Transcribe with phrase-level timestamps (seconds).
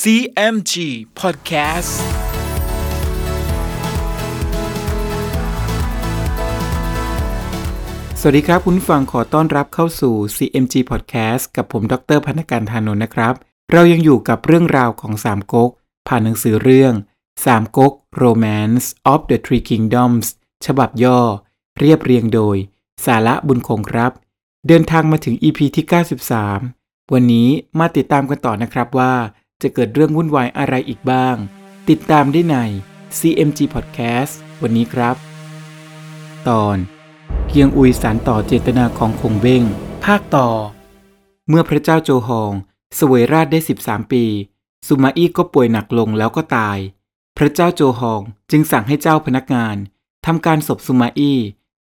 [0.00, 0.74] CMG
[1.20, 1.92] Podcast
[8.20, 13.34] สวัสดีครับ คุณฟังขอต้อนรับเข้าสู่ CMG Podcast กับผม ดรพันธการธานนท์นะครับ
[13.72, 15.70] เรายังอยู่กับเรื่องราวของสามก๊ก
[16.08, 16.94] ผ่านหนังสือเรื่อง
[17.46, 20.26] สามก๊ก Romance of the Three Kingdoms
[20.66, 21.20] ฉบับย่อ
[21.78, 22.56] เรียบเรียงโดย
[23.04, 24.12] สาระบุญคงครับ
[24.68, 25.84] เดินทางมาถึง EP ที่
[26.48, 27.48] 93 วันนี้
[27.78, 29.14] มาติดตามกันต่อนะครับว่า
[29.62, 31.36] จะเกิดเรื่องวุ่นวายอะไรอีกบ้าง
[31.88, 32.56] ติดตามได้ใน
[33.18, 34.32] CMG Podcast
[34.62, 35.16] วันนี้ครับ
[36.48, 36.76] ตอน
[37.48, 39.62] เกียงอุยสารต่อเจตนาของคงเบ้ง
[40.04, 40.48] ภาคต่อ
[41.48, 42.52] เมื่อพระเจ้าโจฮอง
[42.96, 44.24] เสวยราชได้ 13 ปี
[44.86, 46.78] สุมาอี้ก็ป่วยหนักลงแล้วก็ตาย
[47.36, 49.76] พระเจ้าโจฮองจึงสั่งให้เจ้าพนักงาน
[50.26, 51.38] ทำการศพสุมาอี้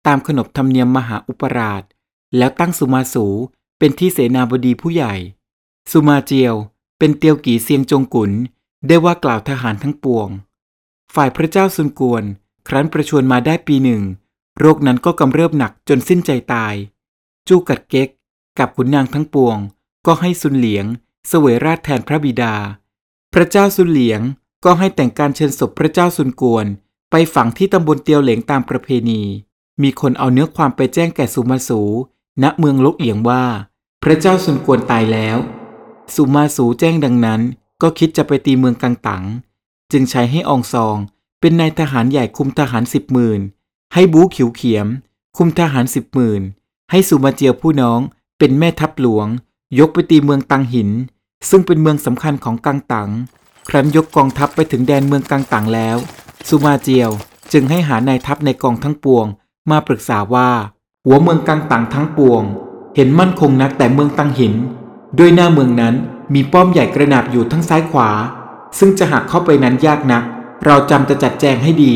[0.07, 1.83] ตามขนบธรรมเนียมมหาอุปราช
[2.37, 3.27] แล้วตั้งสุมาสู
[3.79, 5.15] เป็นที่เสนาบดีผู้ใหญ่
[5.91, 6.55] สุมาเจียว
[7.03, 8.33] เป็นเตียวกี่เซียงจงกุน
[8.89, 10.29] ได้ว่ากล่าวทหารทั้งปวง
[11.15, 12.25] ฝ่ายพระเจ้าซุนกวน
[12.69, 14.03] ครั้นประชวรมาได้ปีหนึ่ง
[14.59, 16.75] โรคนั้นก็กำเริบหนักจนสิ้นใจตาย
[17.49, 18.09] จูกัดเก๊ก
[18.59, 19.57] กับขุนนางทั้งปวง
[20.07, 20.87] ก็ให้ซุนเหลียง
[21.29, 22.55] เสวยราชแทนพระบิดา
[23.35, 24.21] พระเจ้าซุนเหลียง
[24.65, 26.67] ก็ให้แต่งการเชิญศพพระเจ้าซุนกวน
[27.11, 29.23] ไปฝังที่ตำบลเตียวเหลงตามประเพณี
[29.83, 31.83] มีคนเอาเนื้อความไปแจ้งแก่สุมาสู
[32.43, 33.45] ณเมืองลกเอียงว่า
[34.03, 35.39] พระเจ้าซุนกวนตายแล้ว
[36.17, 37.41] สุมาสูแจ้งดังนั้น
[37.83, 39.25] ก็คิดจะไปตีเมืองกังตัง
[39.93, 40.97] จึงใช้ให้องซอง
[41.41, 43.41] เป็นนายทหารใหญ่คุมทหารสิบหมื่น
[43.95, 44.87] ให้บูขิวเขียม
[45.37, 46.43] คุมทหารสิบหมื่น
[46.91, 48.01] ให้สุมาเจียวผู้น้อง
[48.39, 49.27] เป็นแม่ทัพหลวง
[49.79, 50.91] ยกไปตีเมืองตังหิน
[51.51, 53.11] ซึ่งเป็นเมืองสำคัญของกังตัง
[53.69, 55.97] ครั้นยกกองทัพไปถึงแดนเมืองกังตังแล้ว
[56.49, 57.11] สุมาเจียว
[57.53, 59.27] จึงให้หานายทัพในกองทั้งปวง
[59.71, 60.51] มาปรึกษาว่า
[61.05, 62.43] หัวเมืองกังตังทั้งปวง
[62.97, 64.55] เห็นมั่นคงนักแต่เมืองตังหิน
[65.19, 65.95] ด้วยหน้าเมืองนั้น
[66.35, 68.11] มีป้อมใหญ่กระนาบอยู่ทั้งซ้ายขวา
[68.79, 70.25] ซึ่งจะหักเข้าไปนั้นยากนัก
[70.65, 71.95] เราจำจะจัดแจงให้ดี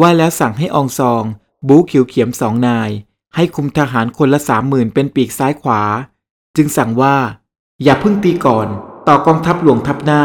[0.00, 1.24] ว่าแล้วสั่งให้อองซอง
[1.68, 2.90] บูขิวเขียมสองนาย
[3.34, 5.82] ให้คุมทหารคนละสามหมื่นเป็นปีกซ้ายขวา
[6.56, 7.16] จึงสั่งว่า
[7.82, 8.68] อย่าเพิ่งตีก่อน
[9.08, 10.22] ต่อกองทัพหลวงทัพหน้า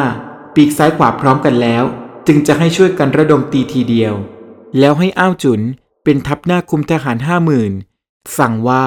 [0.56, 1.84] ปีกซ้ายขวาพร้อมกันแล้ว
[2.28, 4.14] จึงจะให้ช่วยกันระดมตีทีเดียว
[4.80, 5.62] แล้วให้อ้าวจุน
[6.03, 7.72] เป็นทัพหน้าคุมทหารห้าหมื่น
[8.38, 8.85] สั่งว่า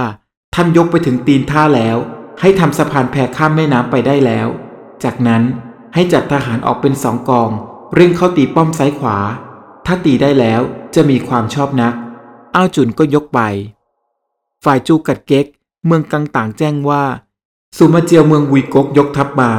[0.55, 1.97] ท่านยกไปถึงตีนท่าแล้ว
[2.41, 4.49] ให้ทำสะพานแพข้ามแม่น้ำไปได้แล้ว
[5.05, 5.43] จากนั้น
[5.95, 7.51] ให้จัดทหารออกเป็นสองกอง
[7.95, 9.17] เร่งเข้าตีป้อมซ้ายขวา
[9.87, 10.61] ถ้าตีได้แล้ว
[10.95, 11.95] จะมีความชอบนัก
[12.55, 13.41] อ้าวจุนก็ยกไป
[14.65, 15.47] ฝ่ายจูกัดเก๊ก
[15.87, 17.05] เมืองกังต่างแจ้งว่า
[17.77, 19.53] สุมาเจียวเมืองวีกกยกทัพมา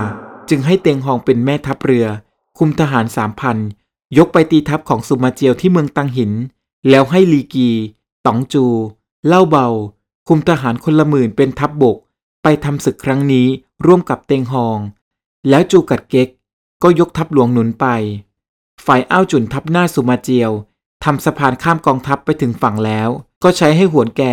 [0.49, 2.07] จึงให้เตียงหองเป็นแม่ทัพเรือ
[2.57, 3.57] คุมทหารสามพัน
[4.17, 6.31] ยกไปตีทัพของสุมาเจียวที่เมืองตังหิน
[6.89, 7.69] แล้วให้ลีกี
[8.25, 8.65] ต๋องจู
[9.27, 9.67] เล่าเบา
[10.27, 11.97] คุมทหารคนละหมื่นเป็นทัพบบก
[12.43, 13.47] ไปทำศึกครั้งนี้
[13.85, 14.79] ร่วมกับเตงหอง
[15.49, 16.27] แล้วจูกัดเก๊ก
[16.83, 17.85] ก็ยกทัพหลวงหนุนไป
[18.85, 20.51] ฝ่ายอ้าวจุนทัพหน้าสุมาเจียว
[21.03, 23.09] ทำสะพานข้ามกองทัพไปถึงฝั่งแล้ว
[23.43, 24.23] ก็ใช้ให้หวนแก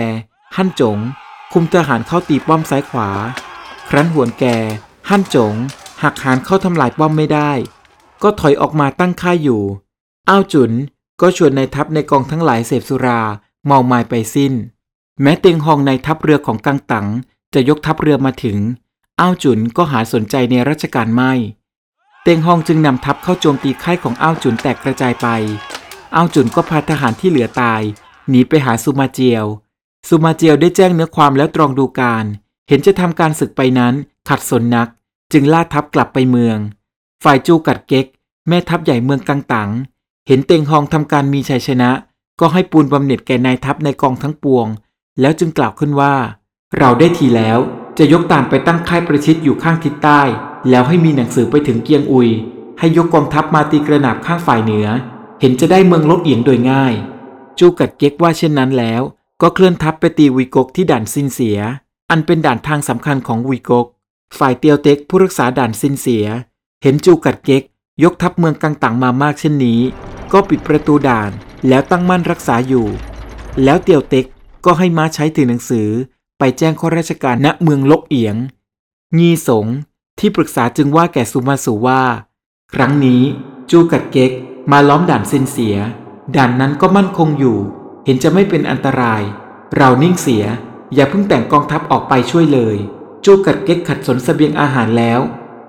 [0.57, 0.99] หั่นจง
[1.53, 3.09] คุมทหารเข้าตีป้อมซ้ายขวา
[3.89, 4.45] ครั้นหวนแก
[5.09, 5.55] หั่นจง
[6.03, 7.51] หักหานเข้าทำลายป้อมไม่ได้
[8.23, 9.63] ก็ถอยออกมาตั้งค่ายอยู่
[10.29, 10.73] อ้าวจุน
[11.21, 13.21] ก็ชวนนายทัพในกองทั้งหลายเสพสุรา
[13.67, 14.53] เมาไมาไปสิ้น
[15.23, 17.07] แม้เตียงหองในทัพเรือของกังตัง
[17.57, 18.59] จะยกทัพเรือมาถึง
[19.21, 21.33] อ้าวจุนก็หาสนใจในราชการไม่
[22.23, 25.27] เตียงหองจึงนำทัพเข้าโจมตีค่ายของอ้าวจุนแตกกระจายไป
[26.15, 27.83] อ้าวจุนก็พาทหารที่เหลือตาย
[28.29, 29.45] หนีไปหาสุมาเจียว
[30.09, 32.25] สุมาเจียวได้แจ้งเนื้อความแล้วตรองดูการ
[32.69, 33.95] เห็นจะทำการศึกไปนั้น
[34.29, 34.89] ขัดสนนัก
[35.33, 36.59] จึงล่าทัพกลับไปเมือง
[37.25, 38.07] ฝ่ายจูกัดเก๊ก
[38.49, 39.71] แม่ทัพใหญ่เมืองกังตัง
[40.27, 41.91] เห็นเตียงหองทำการมีชัยชนะ
[42.41, 44.67] ก็ให้ปูนบำเหน็จแก่นายทัพในกองทั้งปวง
[45.21, 46.15] แล้วจึงกล่าวขึ้นว่า
[46.79, 47.59] เราได้ทีแล้ว
[47.99, 50.21] จะยกตามไปตั้งค่ายประชิดอยู่ข้างทิศใต้
[50.71, 52.29] แล้วให้มีหนังสือไปถึงเกียงอุย
[52.79, 54.89] ให้ยกกองทัพมาตีกระหนาบข้างฝ่ายเหนือ
[55.41, 56.95] เห็นจะได้เมืองลบเอียงโดยง่าย
[57.59, 59.03] จูกัดเก๊กว่าเช่นนั้นแล้ว
[59.43, 61.59] ก็เคลื่อนทัพไปตีวีกกที่ด่านซินเสีย
[62.11, 63.87] อันเป็นด่านทางสำคัญของวีกก
[64.39, 66.27] ฝ่ายเตียวเต็กผู้รักษาด่านซินเสีย
[66.83, 67.63] เห็นจูกัดเก๊ก
[68.05, 69.81] ยกทัพเมืองกังตังมามากเช่นนี้
[70.33, 71.31] ก็ปิดประตูด่าน
[71.69, 72.87] แล้วตั้งมั่นรักษาอยู่
[73.65, 74.27] แล้วเตียวเต็ก
[74.65, 75.89] ก็ให้ม้าใช้ถือหนังสือ
[76.39, 78.37] ไปแจ้งข้าราชการณเมืองลกเอียง
[79.19, 79.67] งีสง
[80.19, 82.03] ที่ปรึกษาจึงว่าแก่สุมาสูว่า
[82.75, 83.23] ครั้งนี้
[83.71, 84.31] จูกัดเก๊ก
[84.73, 85.77] มาล้อมด่านเซนเสีย
[86.37, 87.59] ด่านนั้นก็มั่นคงอยู่
[88.05, 89.23] เห็นจะไม่เป็นอันตราย
[89.77, 90.45] เรานิ่งเสีย
[90.95, 92.77] อย่าเพิ่งแต่งกองทัพออกไปช่วยเลย
[93.25, 95.21] จูกัดเก๊กขัดสนสเสบียงอาหารแล้ว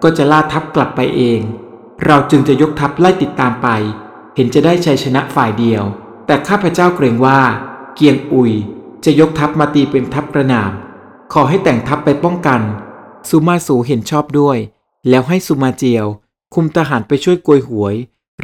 [0.03, 1.39] ก็จะล่าทัพกลับไปเอง
[2.05, 3.67] เราจึงจะยกทัพไล่ติดตามไป
[4.35, 5.83] เห็นจะได้ชัยชนะฝ่ายเดียว
[6.25, 7.39] แต่ข้าพเจ้าเกรงว่า
[7.95, 8.53] เกียงอุย
[9.09, 12.61] จะยกทัพมาตีเป็นทัพกระหน่ำขอให้แต่งทัพไปป้องกัน
[13.29, 14.57] สุมาสูเห็นชอบด้วย
[15.09, 16.05] แล้วให้สุมาเจียว
[16.53, 17.95] คุมทหารไปช่วยกวยหวย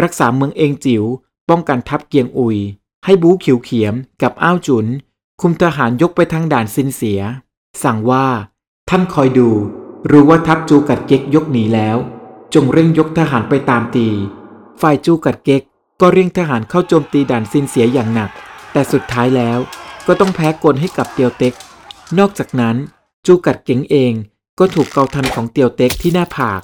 [0.01, 1.04] รักษาเมืองเองจิ๋ว
[1.50, 2.57] ป้องกันทัพเกียงอุย
[3.06, 4.86] ให้บูขิวเขียมกับอ้าวจุน
[5.42, 7.21] คุมทหารยกไปทางด่านซินเสีย
[7.83, 8.25] สั่งว่า
[8.89, 9.50] ท่านคอยดู
[10.12, 11.98] รู้ว่าทัพจูกัดเก๊กยกหนีแล้ว
[12.54, 14.07] จงเร่งยกทหารไปตามตี
[14.81, 15.62] ฝ่ายจูกัดเก๊ก
[16.01, 18.30] ก็เร่งทหารเข้าโจมตีด่านซินเสียอย่างหนัก
[18.71, 19.60] แต่สุดท้ายแล้ว
[20.08, 21.54] ก็ต้องแพ้กลให้กับเตียวเต็ก
[22.20, 22.76] นอกจากนั้น
[23.26, 24.14] จูกัดเก๋งเอง
[24.60, 26.62] ก็ถูกเกาทันของเตียวเต็กที่หน้าผาก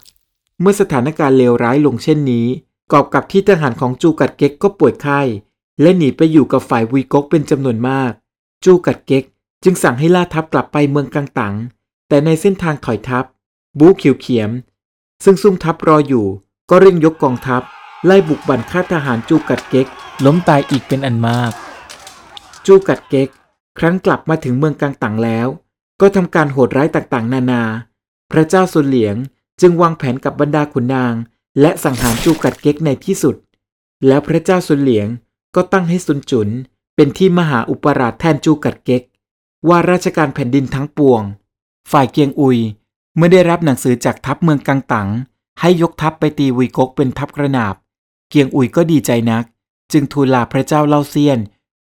[0.60, 2.48] เมื่อสถานการณ์เลวร้ายลงเช่นนี้
[2.92, 5.22] กอบกับที่ทหารของจูกัดเก๊กก็ป่วยไข้
[5.82, 8.12] และหนีไปอยู่กับฝ่ายวีก๊กเป็นจำนวนมาก
[8.66, 9.24] จูกัดเก๊ก
[9.64, 11.56] จึงสั่งให้ล่าทัพกลับไปเมืองกังตัง
[12.08, 13.26] แต่ในเส้นทางถอยทัพ
[13.80, 14.52] บูเขียวเขียม
[15.24, 16.28] ซึ่งซุ่มทัพรออยู่
[16.70, 17.62] ก็เร่งยกกองทัพ
[18.06, 19.88] ไล่บุกบั่นฆ่าทหารจูกัดเก๊ก
[20.26, 21.54] ล้มตายอีกเป็นอันมาก
[22.66, 23.30] จูกัดเก๊ก
[23.78, 25.48] ครั้นกลับมาถึงเมืองกังตังแล้ว
[26.02, 27.64] ก็ทำการโหดร้ายต่างๆ นานา
[28.32, 29.16] พระเจ้าสุนเหลียง
[29.62, 31.14] จึงวางแผนกับบรรดาขุนนาง
[31.62, 33.36] และสังหารจูกัดเก๊กในที่สุด
[34.08, 35.08] แล้วพระเจ้าสุนเหลียง
[35.56, 36.50] ก็ตั้งให้ซุนจุน
[36.96, 39.04] เป็นที่มหาอุปราชแทนจูกัดเก๊ก
[39.70, 41.22] ว่าราชการแผ่นดินทั้งปวง
[41.92, 42.60] ฝ่ายเกียงอุย
[43.16, 45.10] เมื่อได้รับหนังสือจากทัพเมืองกังตัง
[45.60, 47.76] ให้ยกทัพไปตีวีกกเป็นทัพกระนาบ
[48.30, 49.44] เกียงอุยก็ดีใจนัก
[49.92, 51.40] จึงทูลลาพระเจ้าเล่าเซียน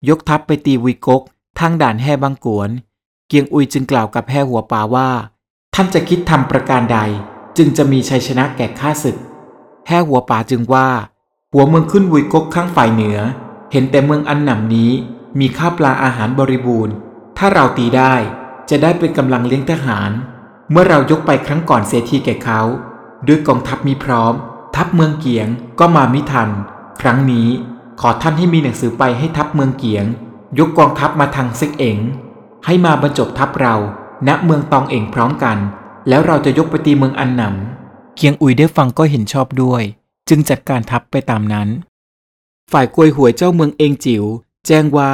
[0.08, 1.22] ยกทัพไปตีวีกก
[1.58, 2.70] ทางด่านแห่บางกวน
[3.28, 5.08] เกียงอุยจึงกล่าวกับแห่หัวป่าว่า
[5.74, 6.98] ท่านจะคิดทำประการใด
[7.56, 9.16] จึงจะมีชัยชนะแก่ข้าศึก
[9.86, 10.88] แห่หัวป่าจึงว่า
[11.52, 13.18] หัวเมืองขึ้นวีกกข้างฝ่ายเหนือ
[13.72, 14.90] เห็นแต่เมืองอันหนำนี้
[15.40, 16.94] มีข้าวปลาอาหารบริบูรณ์
[17.38, 18.14] ถ้าเราตีได้
[18.70, 20.10] จะได้เป็นกำลังเลี้ยงทหาร
[20.70, 22.60] เมื่อเรายกไปครั้งก่อนเสียทีแก่เขา
[23.26, 24.34] ด้วยกองทัพมีพร้อม
[24.76, 25.48] ทัพเมืองเกียง
[25.80, 26.48] ก็มามิทัน
[27.00, 27.48] ครั้งนี้
[28.00, 30.06] ขอท่านให้มีหนังสือไปให้ทัพเมืองเกียง
[30.58, 31.98] ยกกองทัพมาทางซิกเอ๋ง
[32.64, 33.74] ให้มาบรรจบทัพเรา
[34.28, 35.58] ณเมืองตองเอ๋งพร้อมกัน
[36.08, 39.82] แล้วเราจะยกไปตีเมืองอันหนำเกียงอุยได้ฟังก็เห็นชอบด้วย
[40.28, 41.68] จึงจัดการทัพไปตามนั้น
[42.72, 44.24] ฝ่ายกวยหวยเจ้าเมืองเองจิ๋ว
[44.66, 45.12] แจ้งว่า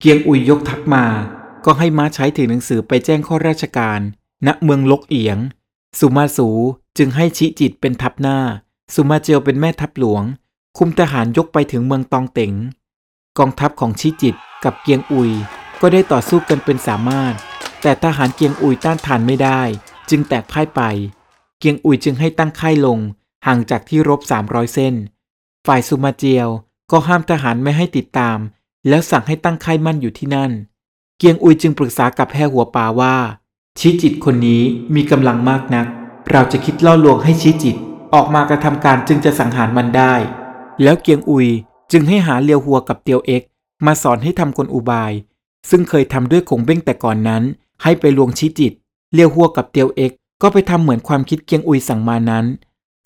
[0.00, 1.04] เกียงอุยยกทัพมา
[1.64, 4.00] ก็ให้ม้าใช้ถือหนังสือไปแจ้งข้อราชการ
[4.46, 5.38] ณเมืองลกเอียง
[5.98, 6.48] สุมาสู
[6.98, 8.38] จึงให้ชิจิตเป็นทัพหน้า
[8.94, 10.22] สุมาเจียวเป็นแม่ทัพหลวง
[10.78, 12.52] คุมทหารยกไปถึงเมืองตองเต็ง
[13.38, 14.34] กองทัพของชิจิต
[14.64, 15.30] กับเกียงอุย
[15.80, 17.34] ก็ได้ต่อสู้กันเป็นสามารถ
[17.82, 19.60] แต่ทหารเกียงอุยต้านทานไม่ได้
[20.10, 20.80] จึงแตกพ่ายไป
[21.58, 22.98] เกียงอุยจึงให้ตั้งค่ายลง
[23.46, 24.94] ห่างจากที่รบ 300 เส้น
[25.66, 26.48] ฝ่ายสุมาเจียว
[26.90, 28.38] ก็ห้ามทหารไม่ให้ติดตาม
[28.88, 30.52] แล้วสั่งให้ตั้งค่ายมั่นอยู่ที่นั่น
[31.18, 33.16] เกียงอุยจึงปรึกษากับแห่หัวป่าว่า
[33.78, 34.62] ชิจิตคนนี้
[34.94, 35.86] มีกำลังมากนัก
[36.30, 37.76] เราจะคิดล่อลวงให้ชิจิต
[38.14, 40.14] ออกมากระทำการจึงจะสังหารมันได้
[40.82, 41.48] แล้วเกียงอุย
[41.92, 43.42] จึงให้หาเลียวหัวกับเตียวเอ็ก
[43.86, 45.12] มาสอนให้ทำกลอุบาย
[45.70, 47.42] ซึ่งเคยทำด้วยคงเบ้งแต่ก่อนนั้น
[47.82, 48.72] ให้ไปลวงชิจิต
[49.14, 50.12] เลียวหัวกับเตียวเอ็ก
[50.42, 52.46] ก็ไปทำเหมือนความคิดเกียงอุยสั่งมานั้น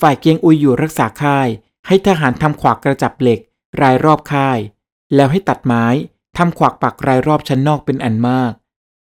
[0.00, 1.48] ฝ่ายเกียงอุยอยู่รักษาค่าย
[1.86, 3.40] ให้ทหารทำขวากกระจับเหล็ก
[3.80, 4.58] รายรอบค่าย
[5.14, 5.84] แล้วให้ตัดไม้
[6.36, 8.52] ทำขวากปักรายรอบชั้นนอกเป็นอันมาก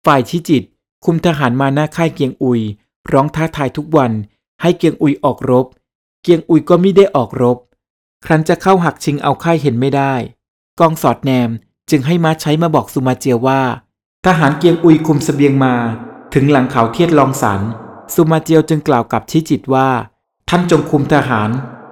[0.06, 0.62] ฝ่ายชิจิต
[1.04, 2.60] คุมทหารมาหน้าค่ายเกียงอุย
[3.12, 4.12] ร้องท้าทายทุกวัน
[4.62, 5.66] ให้เกียงอุยออกรบ
[6.22, 7.58] เกียงอุยก็ไม่ได้ออกรบ
[8.24, 10.14] ครั้นจะเข้าหักชิงเอาค่ายเห็นไม่ได้
[10.80, 11.50] กองสอดแนม
[11.90, 13.62] จึงให้ม้าใช้มาบอกสุมาเจียวว่า
[14.26, 15.74] ทหารเกียงอุยคุมสเสบียงมา
[16.34, 17.60] ถึงหลังเขาเทียดลองสัน
[18.14, 19.88] สุมาเจียวจึงกล่าวกับชิจิตว่า
[20.48, 21.50] ท่านจงคุมทหาร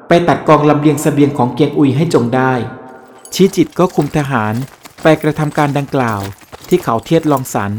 [0.09, 2.53] ไปตัดกองลำเลียงสเสบียงของเกียงอุยให้จงได้
[3.35, 4.55] ชิจิตก็คุมทหาร
[5.03, 6.21] ไปกระทำการดังกล่าว
[6.69, 7.73] ที่เขาเทียดลองสัน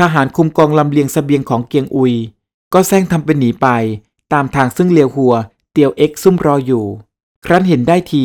[0.00, 2.14] ทหารคุมกองลำเลียงสเสบียงของเกียงอุย
[2.72, 3.68] ก็แซงทำเป็นหนีไป
[4.32, 5.34] ตามทางซึ่งเลียวหัว
[5.72, 6.86] เตียวเอ็กซุ่มรออยู่
[7.46, 8.24] ครั้นเห็นได้ที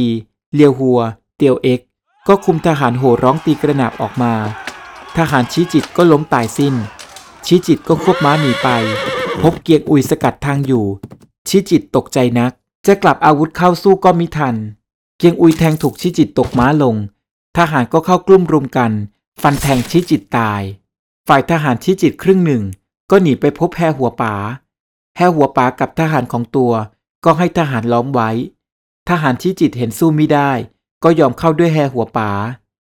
[0.54, 1.00] เลียวหัว
[1.38, 1.80] เตียวเอ็ก
[2.28, 4.34] ก็คุมทหารโห่ร้องตีกระหนาบออกมา
[5.18, 6.76] ทหารชี้จิตก็ล้มตายสิ้น
[7.46, 8.70] ชี้จิตก็ควบม้าหนีไป
[9.42, 10.86] พบเกียงอุยสกัดทางอยู่
[11.48, 12.52] ชี้จิตตกใจนัก
[12.88, 14.56] จะกลับอาวุธเข้าสู้ก็มิทัน
[15.18, 16.96] เกียงอุยแทงถูกชี้จิตตกม้าลง
[17.58, 18.92] ทหารก็เข้ากลุ่มรุมกัน
[19.42, 20.62] ฟันแทงชี้จิตตาย
[21.28, 22.64] ฝ่ายทหารชี้จิตครึ่งหนึ่ง
[23.12, 24.34] ก็หนีไปพบแห่หัวป๋า
[25.18, 26.72] แห่หัวป๋ากับทหารของตัว
[27.26, 28.30] ก็ให้ทหารล้อมไว้
[29.10, 30.52] ทหารชี้จิตเห็นสู้ไม่ได้
[31.04, 32.30] ก็ยอมเข้าด้วยแห่หัวป๋า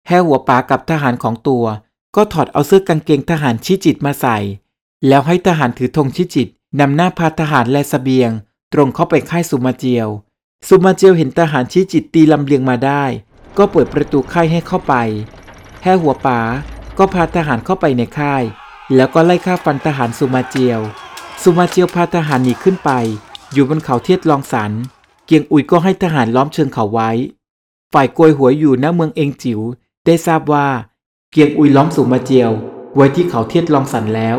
[0.07, 1.65] แห่หัวป๋ากับทหารของตัว
[2.15, 4.37] ก็ถอดเอาเสื้อกางเกงทหารชี้จิตมาใส่
[5.07, 6.47] แล้วให้ทหารถือธงชี้จิต
[6.79, 8.31] นำหน้าพาทหารและสเสบียง
[8.73, 10.07] ตรงเข้าไปค่ายสุมาเจียว
[10.67, 13.03] สุมาเจียวเห็นทหารชี้จิตตีลำเลียงมาได้
[13.57, 14.93] ก็เปิดประตูค่ายให้เข้าไป
[15.83, 16.39] แห่หัวป๋า
[16.97, 18.43] ก็พาทหารเข้าไปในค่าย
[18.95, 20.79] แล้วก็ไล่ฆ่าฟันทหารสุมาเจียว
[21.41, 22.91] สุมาเจียวพาทหารหนีขึ้นไป
[23.53, 27.09] อยู่บนเขาเทียดลองสันเกียงอุยก็ให้ทหารล้อมเชิงเขาไว้
[27.93, 29.59] ฝ่ายกวยหัวอยู่ณเมืองเองจิ๋ว
[30.05, 30.67] ได้ทราบว่า
[31.31, 32.51] เกียงอุยล้อมสุมาเจียว
[32.95, 34.37] ไว้ที่เขาเทียดลองสันแล้ว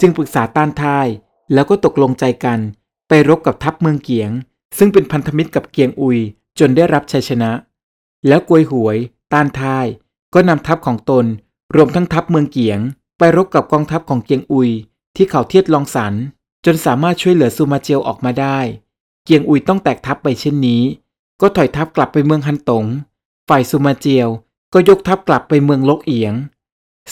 [0.00, 1.06] จึงปรึกษาต้านทาย
[1.52, 2.58] แล้วก็ตกลงใจกัน
[3.08, 4.30] ไปรบกับทัพเมืองเกียง
[4.78, 6.18] ซึ่งเป็นพันธมิตรกับเกียงอุย
[6.58, 7.50] จนได้รับชัยชนะ
[8.26, 8.96] แล้วกวยหวย
[9.32, 9.86] ต้านทาย
[10.34, 11.24] ก็นำทัพของตน
[11.74, 12.80] รวมทั้งทัพเมืองเกียง
[13.18, 14.70] ไปรบกับกองทัพของเกียงอุย
[15.16, 16.14] ที่เขาเทียดลองสัน
[16.64, 18.58] จนสามารถช่วยเหลือซูมาเจียวออกมาได้
[19.24, 20.82] เกียงอุยต้องแตกทัพไปเช่นนี้
[21.40, 22.84] ก็ถอยทัพกลับไปเมืองฮันตง
[23.48, 24.28] ฝ่ายซูมาเจียว
[24.72, 26.34] ก็ยกทัพกลับไปเมืองลกเอียง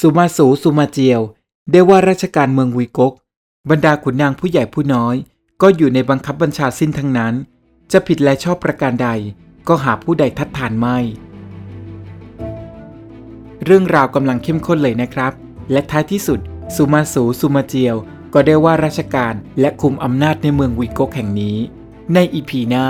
[0.00, 1.20] ซูมาสูซูมาเจียว
[1.70, 3.12] ได้ว่าราชการเมืองวีกก
[3.70, 5.14] บรรดาขุนนางผู้ใหญ่ผู้น้อย
[5.62, 7.34] ก็อยู่ในบังคับบัญชาสิ้นทั้งนั้น
[7.92, 9.08] จะผิดและชอบประการใด
[9.68, 10.98] ก็หาผู้ใดทัดทานไม่
[13.64, 15.32] เรื่องราวกำลังเข้มข้นเลยนะครับ
[15.72, 16.40] และท้ายที่สุด
[16.76, 17.96] ซูมาสูซูมาเจียว
[18.34, 21.58] ก็ได้ว่าราชการและคุมอำนาจในเมืองวีกกแห่งนี้
[22.14, 22.86] ในอีพีหน้า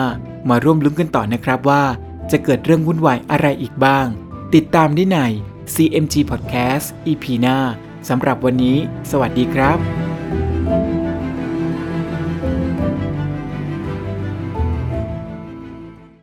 [0.48, 1.84] มาร่วมลุ้นกันต่อนะครับว่า
[2.30, 4.06] จะเกิดเรื่องวุ่นวายอะไรอีกบ้าง
[4.54, 5.18] ติดตามได้ใน
[5.74, 7.58] CMG Podcast EP หน้า
[8.08, 8.76] สำหรับวันนี้
[9.10, 10.09] สวัสดีครับ